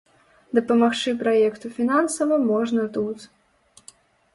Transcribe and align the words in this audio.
Дапамагчы 0.57 1.13
праекту 1.21 1.73
фінансава 1.77 2.35
можна 2.51 2.91
тут. 2.97 3.17